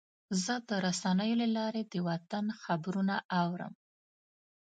[0.43, 3.73] زه د رسنیو له لارې د وطن خبرونه اورم.